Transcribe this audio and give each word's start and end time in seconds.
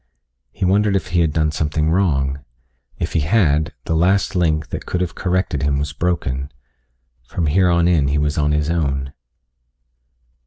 He 0.51 0.65
wondered 0.65 0.95
if 0.95 1.09
he 1.09 1.19
had 1.19 1.31
done 1.31 1.51
something 1.51 1.91
wrong. 1.91 2.43
If 2.97 3.13
he 3.13 3.19
had, 3.19 3.71
the 3.85 3.95
last 3.95 4.35
link, 4.35 4.69
that 4.69 4.87
could 4.87 4.99
have 4.99 5.13
corrected 5.13 5.61
him 5.61 5.77
was 5.77 5.93
broken. 5.93 6.51
From 7.27 7.45
here 7.45 7.69
on 7.69 7.87
in 7.87 8.07
he 8.07 8.17
was 8.17 8.35
on 8.35 8.51
his 8.51 8.71
own. 8.71 9.13